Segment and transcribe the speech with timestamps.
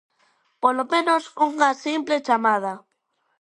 [0.63, 2.73] Polo menos unha simple chamada.